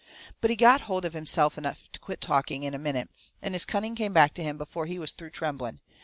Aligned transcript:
But 0.39 0.49
he 0.49 0.55
got 0.55 0.81
hold 0.89 1.05
of 1.05 1.13
himself 1.13 1.59
enough 1.59 1.83
to 1.91 1.99
quit 1.99 2.21
talking, 2.21 2.63
in 2.63 2.73
a 2.73 2.79
minute, 2.79 3.11
and 3.39 3.53
his 3.53 3.65
cunning 3.65 3.95
come 3.95 4.13
back 4.13 4.33
to 4.33 4.41
him 4.43 4.57
before 4.57 4.87
he 4.87 4.97
was 4.97 5.11
through 5.11 5.29
trembling. 5.29 5.79